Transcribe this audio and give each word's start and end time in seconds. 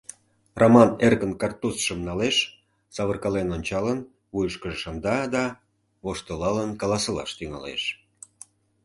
Раман 0.61 0.89
эркын 1.05 1.33
картузшым 1.41 1.99
налеш, 2.07 2.37
савыркален 2.95 3.47
ончалын, 3.55 3.99
вуйышкыжо 4.33 4.77
шында 4.81 5.15
да, 5.35 5.45
воштылалын, 6.05 6.71
каласылаш 6.81 7.31
тӱҥалеш. 7.37 7.83